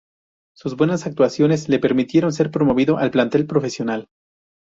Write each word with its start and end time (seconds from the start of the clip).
Sus 0.55 0.75
buenas 0.75 1.05
actuaciones 1.05 1.69
le 1.69 1.77
permitieron 1.77 2.33
ser 2.33 2.49
promovido 2.49 2.97
al 2.97 3.11
plantel 3.11 3.45
profesional. 3.45 4.07